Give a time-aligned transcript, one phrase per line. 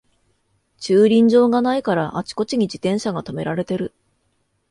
[0.79, 3.93] 駐輪場がないからあちこちに自転車がとめられてる